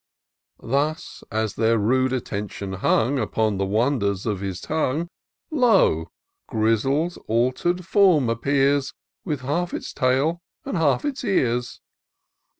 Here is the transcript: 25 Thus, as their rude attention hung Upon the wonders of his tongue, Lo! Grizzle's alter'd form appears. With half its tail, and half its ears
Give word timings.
25 0.61 0.71
Thus, 0.71 1.23
as 1.31 1.53
their 1.53 1.77
rude 1.77 2.11
attention 2.11 2.73
hung 2.73 3.19
Upon 3.19 3.59
the 3.59 3.67
wonders 3.67 4.25
of 4.25 4.39
his 4.39 4.59
tongue, 4.59 5.09
Lo! 5.51 6.09
Grizzle's 6.47 7.17
alter'd 7.27 7.85
form 7.85 8.27
appears. 8.27 8.95
With 9.23 9.41
half 9.41 9.75
its 9.75 9.93
tail, 9.93 10.41
and 10.65 10.75
half 10.75 11.05
its 11.05 11.23
ears 11.23 11.81